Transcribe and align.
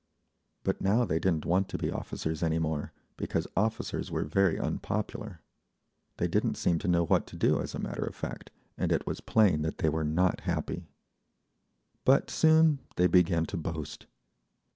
But 0.63 0.81
now 0.81 1.05
they 1.05 1.19
didn't 1.19 1.45
want 1.45 1.69
to 1.69 1.77
be 1.77 1.91
officers 1.91 2.41
any 2.41 2.57
more, 2.57 2.91
because 3.17 3.45
officers 3.55 4.09
were 4.09 4.23
very 4.23 4.57
unpopular. 4.59 5.41
They 6.17 6.27
didn't 6.27 6.55
seem 6.57 6.79
to 6.79 6.87
know 6.87 7.05
what 7.05 7.27
to 7.27 7.35
do, 7.35 7.61
as 7.61 7.75
a 7.75 7.79
matter 7.79 8.05
of 8.05 8.15
fact, 8.15 8.49
and 8.79 8.91
it 8.91 9.05
was 9.05 9.21
plain 9.21 9.61
that 9.61 9.77
they 9.77 9.89
were 9.89 10.03
not 10.03 10.41
happy. 10.41 10.87
But 12.03 12.31
soon 12.31 12.79
they 12.95 13.05
began 13.05 13.45
to 13.45 13.57
boast. 13.57 14.07